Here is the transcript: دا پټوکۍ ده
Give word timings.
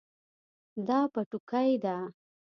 دا 0.87 0.99
پټوکۍ 1.13 1.71
ده 1.83 1.95